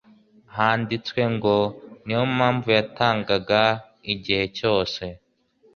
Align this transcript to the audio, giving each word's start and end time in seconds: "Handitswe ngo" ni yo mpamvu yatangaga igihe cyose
"Handitswe 0.55 1.21
ngo" 1.35 1.55
ni 2.03 2.11
yo 2.17 2.23
mpamvu 2.35 2.67
yatangaga 2.77 3.61
igihe 4.13 4.43
cyose 4.57 5.03